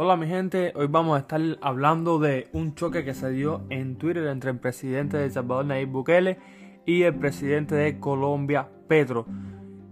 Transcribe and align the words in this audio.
Hola 0.00 0.16
mi 0.16 0.28
gente, 0.28 0.72
hoy 0.76 0.86
vamos 0.88 1.16
a 1.16 1.22
estar 1.22 1.40
hablando 1.60 2.20
de 2.20 2.46
un 2.52 2.76
choque 2.76 3.04
que 3.04 3.14
se 3.14 3.30
dio 3.30 3.62
en 3.68 3.96
Twitter 3.96 4.28
entre 4.28 4.52
el 4.52 4.58
presidente 4.60 5.16
de 5.16 5.24
El 5.24 5.32
Salvador 5.32 5.64
Nayib 5.64 5.88
Bukele 5.88 6.38
y 6.86 7.02
el 7.02 7.16
presidente 7.16 7.74
de 7.74 7.98
Colombia 7.98 8.68
Petro. 8.86 9.26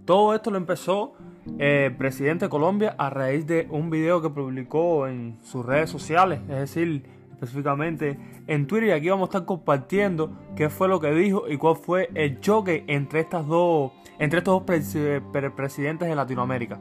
Todo 0.04 0.32
esto 0.32 0.52
lo 0.52 0.58
empezó 0.58 1.14
el 1.58 1.96
presidente 1.96 2.44
de 2.44 2.48
Colombia 2.50 2.94
a 2.96 3.10
raíz 3.10 3.48
de 3.48 3.66
un 3.68 3.90
video 3.90 4.22
que 4.22 4.30
publicó 4.30 5.08
en 5.08 5.38
sus 5.42 5.66
redes 5.66 5.90
sociales, 5.90 6.38
es 6.42 6.56
decir, 6.56 7.02
específicamente 7.32 8.16
en 8.46 8.68
Twitter 8.68 8.90
y 8.90 8.92
aquí 8.92 9.08
vamos 9.08 9.24
a 9.24 9.30
estar 9.30 9.44
compartiendo 9.44 10.30
qué 10.54 10.70
fue 10.70 10.86
lo 10.86 11.00
que 11.00 11.10
dijo 11.10 11.48
y 11.48 11.56
cuál 11.56 11.74
fue 11.74 12.10
el 12.14 12.38
choque 12.38 12.84
entre 12.86 13.18
estas 13.18 13.44
dos 13.48 13.90
entre 14.20 14.38
estos 14.38 14.64
dos 14.64 15.52
presidentes 15.56 16.08
de 16.08 16.14
Latinoamérica. 16.14 16.78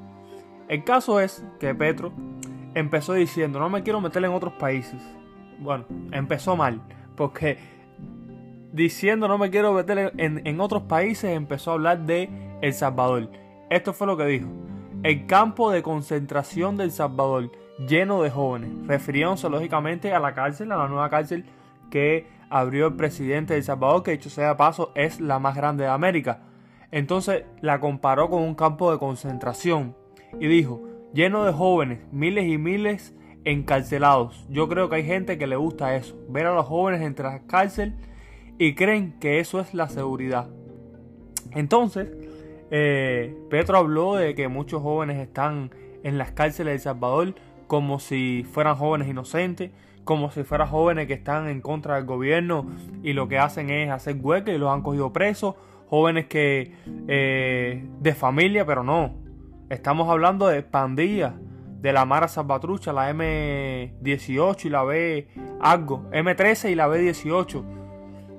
El 0.67 0.83
caso 0.83 1.19
es 1.19 1.45
que 1.59 1.75
Petro 1.75 2.11
empezó 2.75 3.13
diciendo, 3.13 3.59
no 3.59 3.69
me 3.69 3.81
quiero 3.81 4.01
meter 4.01 4.23
en 4.23 4.31
otros 4.31 4.53
países. 4.53 5.01
Bueno, 5.59 5.85
empezó 6.11 6.55
mal, 6.55 6.81
porque 7.15 7.57
diciendo 8.73 9.29
no 9.29 9.37
me 9.37 9.49
quiero 9.49 9.73
meter 9.73 10.13
en, 10.17 10.59
otros 10.59 10.83
países, 10.83 11.31
empezó 11.31 11.71
a 11.71 11.73
hablar 11.75 12.05
de 12.05 12.29
El 12.61 12.73
Salvador. 12.73 13.31
Esto 13.69 13.93
fue 13.93 14.05
lo 14.05 14.17
que 14.17 14.25
dijo. 14.25 14.47
El 15.01 15.25
campo 15.25 15.71
de 15.71 15.81
concentración 15.81 16.75
del 16.75 16.91
Salvador, 16.91 17.51
lleno 17.87 18.21
de 18.21 18.29
jóvenes, 18.29 18.71
refiriéndose 18.85 19.49
lógicamente 19.49 20.13
a 20.13 20.19
la 20.19 20.33
cárcel, 20.33 20.71
a 20.71 20.77
la 20.77 20.87
nueva 20.87 21.09
cárcel 21.09 21.45
que 21.89 22.27
abrió 22.49 22.87
el 22.87 22.95
presidente 22.95 23.53
de 23.53 23.59
El 23.59 23.65
Salvador, 23.65 24.03
que 24.03 24.11
dicho 24.11 24.29
sea 24.29 24.49
de 24.49 24.55
paso 24.55 24.91
es 24.95 25.21
la 25.21 25.39
más 25.39 25.55
grande 25.55 25.85
de 25.85 25.89
América. 25.89 26.41
Entonces 26.91 27.45
la 27.61 27.79
comparó 27.79 28.29
con 28.29 28.41
un 28.41 28.55
campo 28.55 28.91
de 28.91 28.99
concentración 28.99 29.95
y 30.39 30.47
dijo, 30.47 30.81
lleno 31.15 31.45
de 31.45 31.53
jóvenes, 31.53 31.99
miles 32.11 32.45
y 32.45 32.57
miles 32.57 33.15
encarcelados. 33.45 34.45
Yo 34.49 34.67
creo 34.67 34.89
que 34.89 34.97
hay 34.97 35.05
gente 35.05 35.37
que 35.37 35.47
le 35.47 35.55
gusta 35.55 35.95
eso, 35.95 36.15
ver 36.29 36.45
a 36.45 36.53
los 36.53 36.65
jóvenes 36.65 37.01
entre 37.01 37.23
la 37.23 37.39
cárcel 37.47 37.95
y 38.59 38.75
creen 38.75 39.13
que 39.19 39.39
eso 39.39 39.61
es 39.61 39.73
la 39.73 39.87
seguridad. 39.87 40.49
Entonces, 41.51 42.09
eh, 42.69 43.33
Petro 43.49 43.77
habló 43.77 44.15
de 44.15 44.35
que 44.35 44.49
muchos 44.49 44.81
jóvenes 44.81 45.17
están 45.17 45.71
en 46.03 46.17
las 46.17 46.31
cárceles 46.31 46.71
de 46.71 46.73
El 46.73 46.79
Salvador 46.81 47.35
como 47.67 47.99
si 47.99 48.45
fueran 48.51 48.75
jóvenes 48.75 49.07
inocentes, 49.07 49.71
como 50.03 50.31
si 50.31 50.43
fueran 50.43 50.67
jóvenes 50.67 51.07
que 51.07 51.13
están 51.13 51.47
en 51.47 51.61
contra 51.61 51.95
del 51.95 52.05
gobierno 52.05 52.67
y 53.03 53.13
lo 53.13 53.29
que 53.29 53.39
hacen 53.39 53.69
es 53.69 53.89
hacer 53.89 54.17
huelga 54.21 54.51
y 54.53 54.57
los 54.57 54.69
han 54.69 54.81
cogido 54.81 55.13
presos, 55.13 55.55
jóvenes 55.87 56.25
que 56.25 56.73
eh, 57.07 57.85
de 58.01 58.13
familia, 58.13 58.65
pero 58.65 58.83
no, 58.83 59.24
Estamos 59.69 60.07
hablando 60.09 60.47
de 60.47 60.61
pandillas, 60.61 61.33
de 61.81 61.91
la 61.91 62.05
Mara 62.05 62.27
Salvatrucha, 62.27 62.93
la 62.93 63.11
M18 63.11 64.65
y 64.65 64.69
la 64.69 64.83
B 64.83 65.27
algo, 65.59 66.09
M13 66.11 66.71
y 66.71 66.75
la 66.75 66.87
B18. 66.87 67.63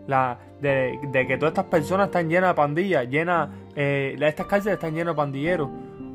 La, 0.06 0.38
de, 0.60 1.26
que 1.26 1.36
todas 1.36 1.50
estas 1.50 1.64
personas 1.64 2.06
están 2.06 2.28
llenas 2.28 2.50
de 2.50 2.54
pandillas, 2.54 3.08
llenas, 3.08 3.48
eh, 3.74 4.16
estas 4.20 4.46
cárceles 4.46 4.74
están 4.74 4.94
llenas 4.94 5.14
de 5.14 5.16
pandilleros. 5.16 5.68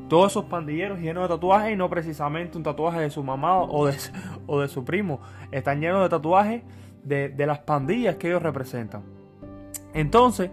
Todos 0.08 0.32
esos 0.32 0.44
pandilleros 0.46 0.98
llenos 0.98 1.24
de 1.24 1.34
tatuajes 1.34 1.72
y 1.72 1.76
no 1.76 1.90
precisamente 1.90 2.56
un 2.56 2.64
tatuaje 2.64 3.00
de 3.00 3.10
su 3.10 3.22
mamá 3.22 3.62
o 3.62 3.86
de, 3.86 3.96
o 4.46 4.60
de 4.60 4.68
su 4.68 4.82
primo. 4.84 5.20
Están 5.50 5.80
llenos 5.80 6.02
de 6.02 6.08
tatuajes 6.08 6.62
de, 7.02 7.34
las 7.46 7.58
pandillas 7.60 8.16
que 8.16 8.28
ellos 8.28 8.42
representan. 8.42 9.02
Entonces, 9.92 10.50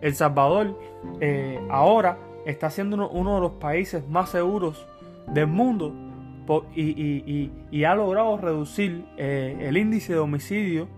El 0.00 0.14
Salvador 0.14 0.78
eh, 1.20 1.60
ahora 1.70 2.18
está 2.50 2.70
siendo 2.70 3.08
uno, 3.10 3.34
de 3.34 3.40
los 3.40 3.52
países 3.52 4.08
más 4.08 4.30
seguros 4.30 4.86
del 5.26 5.46
mundo 5.46 5.94
y, 6.74 7.84
ha 7.84 7.94
logrado 7.94 8.38
reducir 8.38 9.04
eh, 9.18 9.56
el 9.60 9.76
índice 9.76 10.14
de 10.14 10.18
homicidio. 10.18 10.88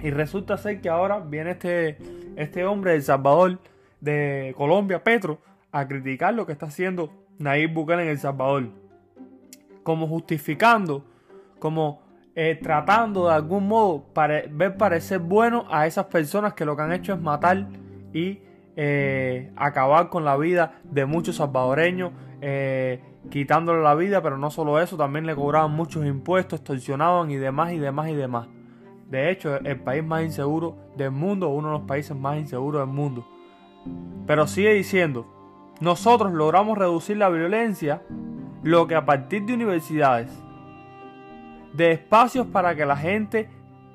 Y 0.00 0.10
resulta 0.10 0.56
ser 0.56 0.80
que 0.80 0.88
ahora 0.88 1.18
viene 1.18 1.50
este, 1.50 1.98
este 2.36 2.64
hombre 2.64 2.92
de 2.92 3.02
Salvador 3.02 3.58
de 4.00 4.54
Colombia, 4.56 5.02
Petro, 5.02 5.38
a 5.72 5.86
criticar 5.86 6.32
lo 6.32 6.46
que 6.46 6.52
está 6.52 6.66
haciendo 6.66 7.12
Nayib 7.38 7.74
Bukele 7.74 8.04
en 8.04 8.08
El 8.08 8.18
Salvador, 8.18 8.68
como 9.82 10.06
justificando, 10.06 11.04
como 11.58 12.00
eh, 12.34 12.58
tratando 12.62 13.26
de 13.26 13.34
algún 13.34 13.66
modo 13.66 14.04
para 14.14 14.42
ver 14.48 14.76
parecer 14.76 15.18
bueno 15.18 15.66
a 15.68 15.86
esas 15.86 16.06
personas 16.06 16.54
que 16.54 16.64
lo 16.64 16.76
que 16.76 16.82
han 16.82 16.92
hecho 16.92 17.12
es 17.12 17.20
matar 17.20 17.66
y 18.14 18.38
eh, 18.76 19.52
acabar 19.56 20.08
con 20.08 20.24
la 20.24 20.36
vida 20.36 20.80
de 20.84 21.06
muchos 21.06 21.36
salvadoreños, 21.36 22.12
eh, 22.40 23.00
quitándole 23.30 23.82
la 23.82 23.94
vida, 23.94 24.22
pero 24.22 24.38
no 24.38 24.50
solo 24.50 24.80
eso, 24.80 24.96
también 24.96 25.26
le 25.26 25.34
cobraban 25.34 25.72
muchos 25.72 26.06
impuestos, 26.06 26.60
extorsionaban 26.60 27.30
y 27.30 27.36
demás 27.36 27.72
y 27.72 27.78
demás 27.78 28.08
y 28.08 28.14
demás. 28.14 28.48
De 29.08 29.30
hecho, 29.30 29.56
el 29.56 29.80
país 29.80 30.04
más 30.04 30.22
inseguro 30.22 30.76
del 30.96 31.10
mundo, 31.10 31.48
uno 31.48 31.68
de 31.68 31.78
los 31.78 31.86
países 31.86 32.16
más 32.16 32.38
inseguros 32.38 32.80
del 32.80 32.94
mundo. 32.94 33.26
Pero 34.26 34.46
sigue 34.46 34.72
diciendo, 34.72 35.26
nosotros 35.80 36.32
logramos 36.32 36.78
reducir 36.78 37.16
la 37.16 37.28
violencia, 37.28 38.02
lo 38.62 38.86
que 38.86 38.94
a 38.94 39.04
partir 39.04 39.44
de 39.44 39.54
universidades, 39.54 40.30
de 41.72 41.92
espacios 41.92 42.46
para 42.46 42.74
que 42.74 42.86
la 42.86 42.96
gente 42.96 43.48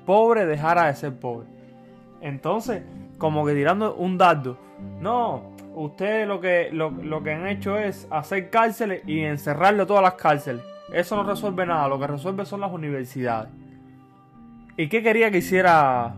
pobre 0.04 0.46
dejara 0.46 0.86
de 0.86 0.94
ser 0.94 1.18
pobre. 1.18 1.48
Entonces, 2.20 2.82
como 3.18 3.46
que 3.46 3.54
tirando 3.54 3.94
un 3.94 4.18
dardo, 4.18 4.58
no, 5.00 5.42
ustedes 5.74 6.26
lo 6.26 6.40
que, 6.40 6.70
lo, 6.72 7.22
que 7.22 7.32
han 7.32 7.46
hecho 7.46 7.78
es 7.78 8.06
hacer 8.10 8.50
cárceles 8.50 9.02
y 9.06 9.20
encerrarle 9.20 9.86
todas 9.86 10.02
las 10.02 10.14
cárceles. 10.14 10.62
Eso 10.92 11.16
no 11.16 11.24
resuelve 11.24 11.66
nada, 11.66 11.88
lo 11.88 11.98
que 11.98 12.06
resuelve 12.06 12.44
son 12.46 12.60
las 12.60 12.72
universidades. 12.72 13.50
¿Y 14.76 14.88
qué 14.88 15.02
quería 15.02 15.30
que 15.30 15.38
hiciera 15.38 16.16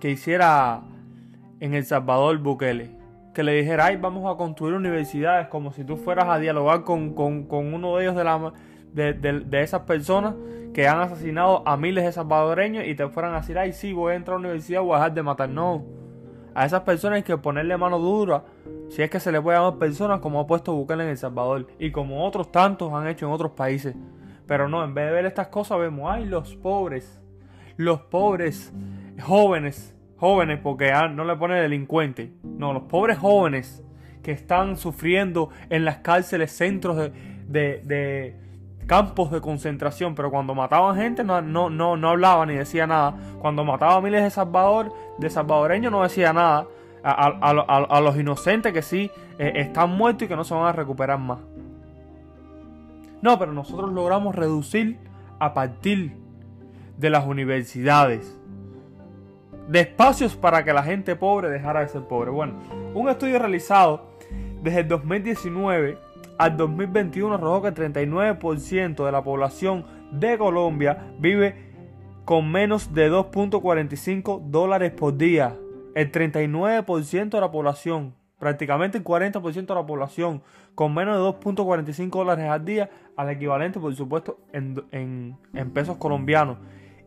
que 0.00 0.10
hiciera 0.10 0.82
en 1.60 1.74
El 1.74 1.84
Salvador 1.84 2.38
Bukele? 2.38 2.90
Que 3.34 3.42
le 3.42 3.54
dijera, 3.54 3.86
ay, 3.86 3.96
vamos 3.96 4.32
a 4.32 4.36
construir 4.36 4.74
universidades 4.74 5.48
como 5.48 5.72
si 5.72 5.84
tú 5.84 5.96
fueras 5.96 6.28
a 6.28 6.38
dialogar 6.38 6.84
con, 6.84 7.14
uno 7.16 7.96
de 7.96 8.02
ellos 8.04 8.16
de, 8.16 8.24
la, 8.24 8.52
de, 8.92 9.12
de, 9.14 9.62
esas 9.62 9.82
personas 9.82 10.34
que 10.74 10.86
han 10.86 11.00
asesinado 11.00 11.66
a 11.66 11.76
miles 11.76 12.04
de 12.04 12.12
salvadoreños 12.12 12.86
y 12.86 12.94
te 12.94 13.08
fueran 13.08 13.34
a 13.34 13.40
decir, 13.40 13.58
ay, 13.58 13.72
sí, 13.72 13.92
voy 13.92 14.12
a 14.12 14.16
entrar 14.16 14.36
a 14.36 14.40
la 14.40 14.48
universidad, 14.48 14.82
voy 14.82 14.94
a 14.94 14.96
dejar 14.96 15.14
de 15.14 15.22
matar. 15.22 15.48
No 15.48 16.01
a 16.54 16.66
esas 16.66 16.82
personas 16.82 17.16
hay 17.16 17.22
que 17.22 17.36
ponerle 17.36 17.76
mano 17.76 17.98
dura, 17.98 18.44
si 18.88 19.02
es 19.02 19.10
que 19.10 19.20
se 19.20 19.32
le 19.32 19.40
puede 19.40 19.58
llamar 19.58 19.78
personas 19.78 20.20
como 20.20 20.40
ha 20.40 20.46
puesto 20.46 20.74
Bukele 20.74 21.04
en 21.04 21.10
El 21.10 21.16
Salvador 21.16 21.66
y 21.78 21.90
como 21.90 22.24
otros 22.24 22.52
tantos 22.52 22.92
han 22.92 23.06
hecho 23.08 23.26
en 23.26 23.32
otros 23.32 23.52
países. 23.52 23.94
Pero 24.46 24.68
no, 24.68 24.84
en 24.84 24.94
vez 24.94 25.06
de 25.06 25.12
ver 25.12 25.26
estas 25.26 25.48
cosas 25.48 25.78
vemos, 25.78 26.10
ay, 26.10 26.26
los 26.26 26.56
pobres, 26.56 27.20
los 27.76 28.00
pobres 28.00 28.72
jóvenes, 29.22 29.96
jóvenes 30.16 30.60
porque 30.62 30.92
ah, 30.92 31.08
no 31.08 31.24
le 31.24 31.36
pone 31.36 31.60
delincuente, 31.60 32.32
no, 32.42 32.72
los 32.72 32.84
pobres 32.84 33.18
jóvenes 33.18 33.82
que 34.22 34.32
están 34.32 34.76
sufriendo 34.76 35.50
en 35.70 35.84
las 35.84 35.98
cárceles, 35.98 36.52
centros 36.52 37.10
de 37.48 38.36
campos 38.86 39.30
de 39.30 39.40
concentración, 39.40 40.14
pero 40.14 40.30
cuando 40.30 40.54
mataban 40.54 40.96
gente 40.96 41.24
no, 41.24 41.40
no, 41.40 41.70
no, 41.70 41.96
no 41.96 42.08
hablaba 42.08 42.46
ni 42.46 42.54
decía 42.54 42.86
nada. 42.86 43.14
Cuando 43.38 43.64
mataba 43.64 43.96
a 43.96 44.00
miles 44.00 44.22
de 44.22 44.30
Salvador, 44.30 44.92
de 45.18 45.30
salvadoreños 45.30 45.92
no 45.92 46.02
decía 46.02 46.32
nada. 46.32 46.66
A, 47.04 48.00
los 48.00 48.16
inocentes 48.16 48.72
que 48.72 48.82
sí 48.82 49.10
eh, 49.36 49.52
están 49.56 49.90
muertos 49.90 50.22
y 50.22 50.28
que 50.28 50.36
no 50.36 50.44
se 50.44 50.54
van 50.54 50.66
a 50.66 50.72
recuperar 50.72 51.18
más. 51.18 51.40
No, 53.20 53.38
pero 53.38 53.52
nosotros 53.52 53.92
logramos 53.92 54.34
reducir 54.34 54.98
a 55.40 55.52
partir 55.52 56.16
de 56.96 57.10
las 57.10 57.26
universidades. 57.26 58.38
De 59.68 59.80
espacios 59.80 60.36
para 60.36 60.64
que 60.64 60.72
la 60.72 60.82
gente 60.82 61.16
pobre 61.16 61.48
dejara 61.48 61.80
de 61.80 61.88
ser 61.88 62.02
pobre. 62.02 62.30
Bueno, 62.30 62.54
un 62.94 63.08
estudio 63.08 63.38
realizado 63.38 64.12
desde 64.62 64.80
el 64.80 64.88
2019 64.88 65.98
al 66.42 66.56
2021 66.56 67.34
arrojó 67.34 67.62
que 67.62 67.68
el 67.68 67.74
39% 67.94 69.04
de 69.04 69.12
la 69.12 69.22
población 69.22 69.84
de 70.10 70.36
Colombia 70.36 71.14
vive 71.20 71.70
con 72.24 72.50
menos 72.50 72.92
de 72.92 73.12
2.45 73.12 74.48
dólares 74.48 74.90
por 74.90 75.16
día. 75.16 75.56
El 75.94 76.10
39% 76.10 77.30
de 77.30 77.40
la 77.40 77.52
población, 77.52 78.16
prácticamente 78.40 78.98
el 78.98 79.04
40% 79.04 79.66
de 79.66 79.74
la 79.74 79.86
población, 79.86 80.42
con 80.74 80.92
menos 80.92 81.16
de 81.16 81.48
2.45 81.48 82.10
dólares 82.10 82.48
al 82.48 82.64
día, 82.64 82.90
al 83.16 83.30
equivalente, 83.30 83.78
por 83.78 83.94
supuesto, 83.94 84.40
en, 84.52 85.36
pesos 85.72 85.96
colombianos. 85.96 86.58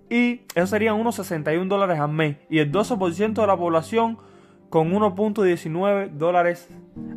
Y 0.10 0.44
eso 0.56 0.68
serían 0.68 0.96
unos 0.96 1.16
61 1.16 1.68
dólares 1.68 2.00
al 2.00 2.10
mes. 2.10 2.38
Y 2.50 2.60
el 2.60 2.72
12% 2.72 3.34
de 3.34 3.48
la 3.48 3.58
población 3.58 4.18
con 4.70 4.94
1.19 4.94 6.12
dólares 6.12 6.70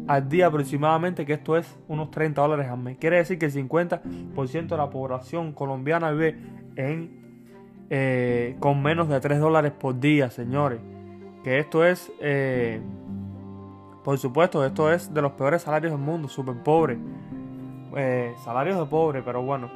al 0.07 0.29
día 0.29 0.47
aproximadamente, 0.47 1.27
que 1.27 1.35
esto 1.35 1.57
es 1.57 1.79
unos 1.89 2.11
30 2.11 2.41
dólares 2.41 2.69
al 2.69 2.79
mes. 2.79 2.97
Quiere 2.99 3.17
decir 3.17 3.39
que 3.39 3.47
el 3.47 3.53
50% 3.53 4.69
de 4.69 4.77
la 4.77 4.91
población 4.91 5.53
colombiana 5.53 6.11
vive 6.11 6.37
en, 6.77 7.85
eh, 7.91 8.57
con 8.61 8.83
menos 8.83 9.09
de 9.09 9.21
3 9.21 9.39
dólares 9.39 9.73
por 9.73 9.99
día, 10.01 10.31
señores. 10.31 10.81
Que 11.45 11.59
esto 11.59 11.85
es, 11.85 12.11
eh, 12.21 12.81
por 14.03 14.19
supuesto, 14.19 14.65
esto 14.65 14.93
es 14.93 15.13
de 15.13 15.23
los 15.23 15.33
peores 15.33 15.63
salarios 15.63 15.93
del 15.93 16.01
mundo, 16.01 16.29
súper 16.29 16.57
pobre. 16.63 16.99
Eh, 17.97 18.33
salarios 18.45 18.79
de 18.79 18.87
pobre, 18.87 19.23
pero 19.23 19.43
bueno. 19.43 19.71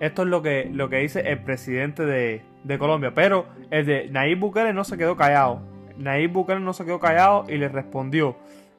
Esto 0.00 0.22
es 0.22 0.28
lo 0.28 0.42
que, 0.42 0.70
lo 0.72 0.88
que 0.88 0.98
dice 0.98 1.20
el 1.20 1.42
presidente 1.42 2.04
de, 2.04 2.78
Colombia. 2.78 3.12
Pero 3.14 3.46
el 3.70 3.86
de 3.86 4.08
Nayib 4.10 4.38
Bukele 4.38 4.72
no 4.72 4.84
se 4.84 4.96
quedó 4.96 5.16
callado. 5.16 5.60
Nayib 5.96 6.32
Bukele 6.32 6.60
no 6.60 6.72
se 6.72 6.84
quedó 6.84 7.00
callado 7.00 7.44
y 7.48 7.56
le 7.56 7.68
respondió. 7.68 8.36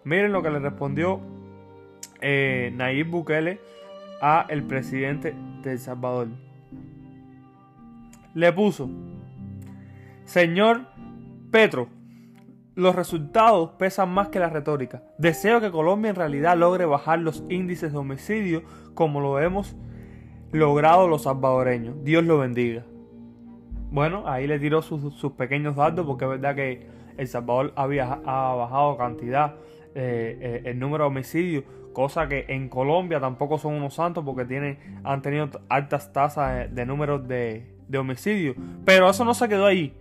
Miren 0.10 0.32
lo 0.32 0.42
que 0.42 0.50
le 0.50 0.58
respondió 0.58 1.20
eh, 2.20 2.74
Nayib 2.76 3.12
Bukele 3.12 3.60
a 4.20 4.48
el 4.50 4.64
presidente 4.64 5.36
de 5.62 5.74
El 5.74 5.78
Salvador. 5.78 6.30
Le 8.34 8.52
puso, 8.52 8.90
Señor 10.26 10.82
Petro, 11.52 11.90
los 12.74 12.96
resultados 12.96 13.74
pesan 13.78 14.10
más 14.10 14.30
que 14.30 14.40
la 14.40 14.50
retórica. 14.50 15.04
Deseo 15.20 15.62
que 15.62 15.70
Colombia 15.70 16.10
en 16.10 16.16
realidad 16.16 16.58
logre 16.58 16.86
bajar 16.86 17.20
los 17.20 17.44
índices 17.48 17.92
de 17.92 18.00
homicidio 18.00 18.64
como 18.96 19.22
lo 19.22 19.40
hemos 19.40 19.76
logrado 20.52 21.08
los 21.08 21.22
salvadoreños. 21.22 22.04
Dios 22.04 22.24
lo 22.24 22.40
bendiga. 22.40 22.84
Bueno, 23.92 24.24
ahí 24.26 24.48
le 24.48 24.58
tiró 24.58 24.82
sus, 24.82 25.14
pequeños 25.34 25.76
datos 25.76 26.04
porque 26.08 26.26
es 26.26 26.32
verdad 26.32 26.56
que 26.56 26.88
El 27.16 27.28
Salvador 27.28 27.74
había, 27.76 28.20
ha 28.26 28.56
bajado 28.56 28.98
cantidad 28.98 29.54
eh, 29.96 30.38
eh, 30.42 30.62
el 30.66 30.80
número 30.80 31.06
de 31.06 31.08
homicidios, 31.08 31.64
cosa 31.94 32.28
que 32.28 32.46
en 32.50 32.70
Colombia 32.70 33.20
tampoco 33.20 33.58
son 33.58 33.74
unos 33.74 33.96
santos 33.96 34.24
porque 34.24 34.46
tienen, 34.46 34.78
han 35.04 35.22
tenido 35.22 35.50
altas 35.70 36.14
tasas 36.14 36.74
de, 36.74 36.86
números 36.86 37.28
de, 37.28 37.66
de 37.88 37.98
homicidios. 37.98 38.56
Pero 38.86 39.10
eso 39.10 39.26
no 39.26 39.34
se 39.34 39.50
quedó 39.50 39.66
ahí. 39.66 39.94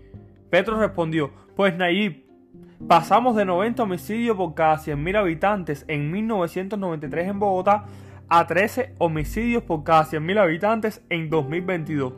Petro 0.50 0.78
respondió, 0.78 1.30
pues 1.56 1.76
Nayib, 1.76 2.24
pasamos 2.86 3.36
de 3.36 3.44
90 3.44 3.82
homicidios 3.82 4.36
por 4.36 4.54
cada 4.54 4.76
100.000 4.76 5.16
habitantes 5.16 5.84
en 5.88 6.10
1993 6.10 7.28
en 7.28 7.38
Bogotá 7.38 7.84
a 8.28 8.46
13 8.46 8.94
homicidios 8.98 9.62
por 9.62 9.84
cada 9.84 10.04
100.000 10.04 10.38
habitantes 10.38 11.02
en 11.08 11.30
2022. 11.30 12.12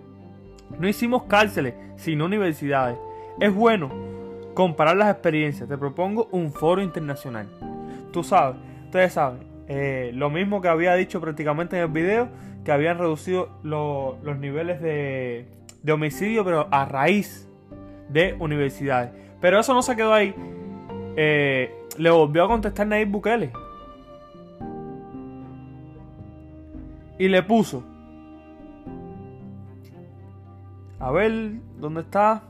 No 0.79 0.89
hicimos 0.89 1.25
cárceles, 1.25 1.75
sino 1.97 2.27
universidades. 2.27 2.99
Es 3.41 3.55
bueno 3.55 4.20
comparar 4.61 4.97
las 4.97 5.11
experiencias. 5.11 5.69
Te 5.69 5.79
propongo 5.79 6.29
un 6.33 6.53
foro 6.53 6.83
internacional. 6.83 7.49
Tú 8.13 8.23
sabes, 8.23 8.57
ustedes 8.85 9.15
saben, 9.15 9.41
eh, 9.69 10.11
lo 10.15 10.29
mismo 10.29 10.61
que 10.61 10.69
había 10.69 10.95
dicho 10.95 11.19
prácticamente 11.19 11.77
en 11.77 11.83
el 11.83 11.89
video, 11.89 12.29
que 12.65 12.71
habían 12.71 12.99
reducido 12.99 13.49
los 13.63 14.39
niveles 14.39 14.83
de, 14.83 15.47
de 15.83 15.93
homicidio, 15.93 16.45
pero 16.45 16.69
a 16.71 16.85
raíz 16.85 17.49
de 18.11 18.35
universidades. 18.39 19.11
Pero 19.41 19.61
eso 19.61 19.73
no 19.73 19.81
se 19.81 19.97
quedó 19.97 20.13
ahí. 20.13 20.35
Eh, 21.17 21.75
le 21.97 22.11
volvió 22.11 22.45
a 22.45 22.49
contestar 22.49 22.87
Nayib 22.87 23.09
Bukele. 23.09 23.53
y 27.19 27.29
le 27.29 27.43
puso. 27.43 27.85
A 30.99 31.11
ver, 31.11 31.61
¿dónde 31.79 32.01
está? 32.01 32.43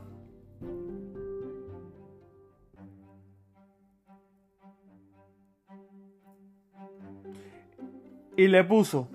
Y 8.41 8.47
le 8.47 8.63
puso. 8.63 9.07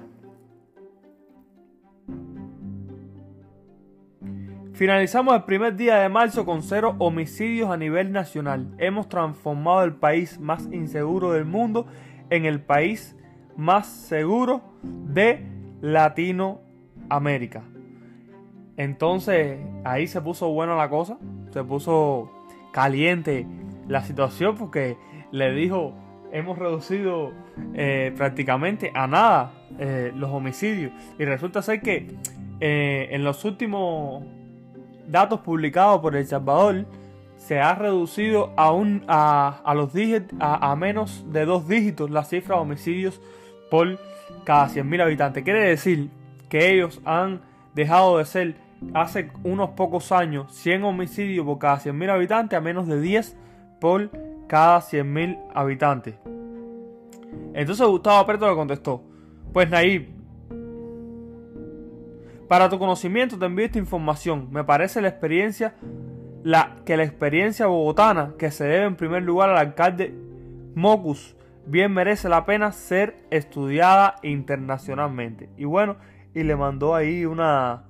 Finalizamos 4.72 5.34
el 5.34 5.42
primer 5.42 5.74
día 5.74 5.96
de 5.96 6.08
marzo 6.08 6.46
con 6.46 6.62
cero 6.62 6.94
homicidios 7.00 7.68
a 7.70 7.76
nivel 7.76 8.12
nacional. 8.12 8.72
Hemos 8.78 9.08
transformado 9.08 9.82
el 9.82 9.96
país 9.96 10.38
más 10.38 10.68
inseguro 10.70 11.32
del 11.32 11.44
mundo 11.44 11.88
en 12.30 12.44
el 12.44 12.60
país 12.60 13.16
más 13.56 13.88
seguro 13.88 14.62
de 14.84 15.44
Latinoamérica. 15.80 17.64
Entonces 18.76 19.58
ahí 19.82 20.06
se 20.06 20.20
puso 20.20 20.52
buena 20.52 20.76
la 20.76 20.88
cosa, 20.88 21.18
se 21.50 21.64
puso 21.64 22.30
caliente 22.72 23.44
la 23.88 24.02
situación 24.02 24.54
porque 24.54 24.96
le 25.32 25.50
dijo 25.50 25.94
hemos 26.32 26.58
reducido 26.58 27.32
eh, 27.74 28.12
prácticamente 28.16 28.92
a 28.94 29.06
nada 29.06 29.52
eh, 29.78 30.12
los 30.14 30.30
homicidios 30.30 30.92
y 31.18 31.24
resulta 31.24 31.62
ser 31.62 31.80
que 31.80 32.14
eh, 32.60 33.08
en 33.10 33.24
los 33.24 33.44
últimos 33.44 34.24
datos 35.06 35.40
publicados 35.40 36.00
por 36.00 36.16
El 36.16 36.26
Salvador 36.26 36.86
se 37.36 37.60
ha 37.60 37.74
reducido 37.74 38.52
a, 38.56 39.60
a, 39.64 39.74
los 39.74 39.92
a, 40.40 40.70
a 40.70 40.76
menos 40.76 41.24
de 41.30 41.44
dos 41.44 41.68
dígitos 41.68 42.10
la 42.10 42.24
cifra 42.24 42.56
de 42.56 42.62
homicidios 42.62 43.20
por 43.70 43.98
cada 44.44 44.68
100.000 44.68 45.02
habitantes. 45.02 45.44
Quiere 45.44 45.68
decir 45.68 46.10
que 46.48 46.72
ellos 46.72 47.00
han 47.04 47.40
dejado 47.74 48.18
de 48.18 48.24
ser 48.24 48.54
hace 48.94 49.30
unos 49.44 49.70
pocos 49.70 50.12
años 50.12 50.52
100 50.54 50.84
homicidios 50.84 51.44
por 51.44 51.58
cada 51.58 51.78
100.000 51.78 52.10
habitantes 52.10 52.56
a 52.56 52.60
menos 52.60 52.86
de 52.86 53.00
10 53.00 53.36
por 53.80 54.10
cada 54.46 54.80
100.000 54.80 55.38
habitantes. 55.54 56.14
Entonces 57.54 57.86
Gustavo 57.86 58.26
Petro 58.26 58.50
le 58.50 58.56
contestó, 58.56 59.02
pues 59.52 59.68
Naib, 59.70 60.08
para 62.48 62.68
tu 62.68 62.78
conocimiento 62.78 63.38
te 63.38 63.46
envío 63.46 63.66
esta 63.66 63.78
información. 63.78 64.48
Me 64.50 64.62
parece 64.62 65.00
la 65.00 65.08
experiencia, 65.08 65.74
la, 66.44 66.76
que 66.84 66.96
la 66.96 67.04
experiencia 67.04 67.66
bogotana 67.66 68.34
que 68.38 68.50
se 68.50 68.64
debe 68.64 68.84
en 68.84 68.96
primer 68.96 69.22
lugar 69.22 69.50
al 69.50 69.58
alcalde 69.58 70.14
Mocus 70.74 71.36
bien 71.66 71.92
merece 71.92 72.28
la 72.28 72.44
pena 72.44 72.70
ser 72.72 73.16
estudiada 73.30 74.16
internacionalmente. 74.22 75.50
Y 75.56 75.64
bueno, 75.64 75.96
y 76.34 76.42
le 76.42 76.54
mandó 76.54 76.94
ahí 76.94 77.24
una 77.24 77.84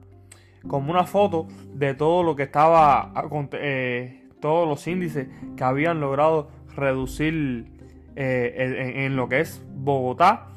como 0.66 0.90
una 0.90 1.04
foto 1.04 1.46
de 1.74 1.94
todo 1.94 2.22
lo 2.22 2.34
que 2.34 2.44
estaba 2.44 3.12
eh, 3.52 4.25
todos 4.40 4.68
los 4.68 4.86
índices 4.86 5.28
que 5.56 5.64
habían 5.64 6.00
logrado 6.00 6.50
reducir 6.74 7.72
eh, 8.16 8.94
en, 8.96 9.16
lo 9.16 9.28
que 9.28 9.40
es 9.40 9.64
Bogotá 9.74 10.48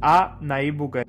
a 0.00 0.38
Nayib 0.40 0.76
Bukele. 0.76 1.04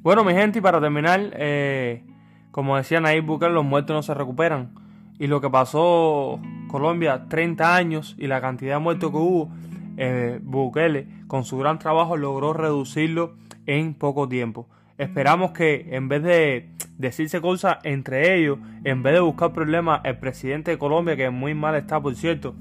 Bueno, 0.00 0.24
mi 0.24 0.32
gente, 0.32 0.60
y 0.60 0.62
para 0.62 0.80
terminar, 0.80 1.32
eh, 1.34 2.02
como 2.50 2.76
decía 2.76 3.00
Nayib 3.00 3.26
Bukele, 3.26 3.52
los 3.52 3.64
muertos 3.64 3.94
no 3.94 4.02
se 4.02 4.14
recuperan. 4.14 4.70
Y 5.18 5.26
lo 5.26 5.40
que 5.40 5.50
pasó 5.50 6.40
Colombia, 6.68 7.26
30 7.28 7.74
años, 7.74 8.14
y 8.18 8.28
la 8.28 8.40
cantidad 8.40 8.76
de 8.76 8.80
muertos 8.80 9.10
que 9.10 9.16
hubo, 9.16 9.50
eh, 9.98 10.38
Bukele, 10.42 11.06
con 11.26 11.44
su 11.44 11.58
gran 11.58 11.78
trabajo, 11.78 12.16
logró 12.16 12.52
reducirlo 12.52 13.34
en 13.66 13.94
poco 13.94 14.28
tiempo. 14.28 14.68
Esperamos 14.96 15.52
que 15.52 15.88
en 15.90 16.08
vez 16.08 16.22
de 16.22 16.70
decirse 16.96 17.40
cosas 17.40 17.78
entre 17.84 18.36
ellos, 18.36 18.58
en 18.84 19.02
vez 19.02 19.14
de 19.14 19.20
buscar 19.20 19.52
problemas, 19.52 20.00
el 20.04 20.18
presidente 20.18 20.70
de 20.72 20.78
Colombia, 20.78 21.16
que 21.16 21.30
muy 21.30 21.54
mal 21.54 21.74
está, 21.74 22.00
por 22.00 22.14
cierto, 22.16 22.54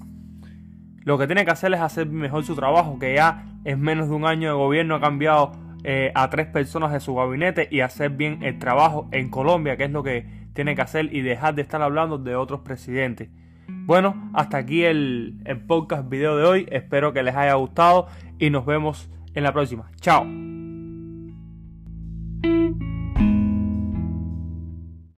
lo 1.04 1.18
que 1.18 1.26
tiene 1.26 1.46
que 1.46 1.52
hacer 1.52 1.74
es 1.74 1.80
hacer 1.80 2.08
mejor 2.08 2.44
su 2.44 2.56
trabajo, 2.56 3.00
que 3.00 3.16
ya 3.16 3.46
en 3.66 3.82
menos 3.82 4.10
de 4.10 4.16
un 4.16 4.26
año 4.26 4.50
de 4.50 4.56
gobierno 4.56 4.96
ha 4.96 5.00
cambiado 5.00 5.54
eh, 5.84 6.12
a 6.16 6.30
tres 6.30 6.48
personas 6.48 6.92
de 6.92 7.00
su 7.00 7.16
gabinete 7.16 7.68
y 7.72 7.80
hacer 7.80 8.12
bien 8.12 8.44
el 8.44 8.60
trabajo 8.60 9.08
en 9.12 9.30
Colombia, 9.30 9.78
que 9.78 9.86
es 9.86 9.92
lo 9.92 10.04
que 10.04 10.26
tiene 10.54 10.76
que 10.76 10.82
hacer 10.82 11.14
y 11.16 11.22
dejar 11.22 11.56
de 11.56 11.62
estar 11.62 11.82
hablando 11.82 12.18
de 12.18 12.36
otros 12.36 12.62
presidentes. 12.62 13.30
Bueno, 13.68 14.30
hasta 14.34 14.58
aquí 14.58 14.84
el, 14.84 15.36
podcast 15.68 16.10
video 16.10 16.38
de 16.38 16.44
hoy. 16.46 16.68
Espero 16.72 17.14
que 17.14 17.24
les 17.24 17.36
haya 17.36 17.54
gustado 17.56 18.08
y 18.40 18.50
nos 18.50 18.66
vemos 18.66 19.10
en 19.34 19.44
la 19.44 19.54
próxima. 19.54 19.92
Chao. 20.02 20.47